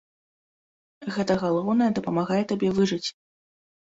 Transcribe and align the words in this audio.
Гэтае 1.17 1.37
галоўнае 1.45 1.91
дапамагае 1.99 2.43
табе 2.53 2.67
выжыць. 2.79 3.07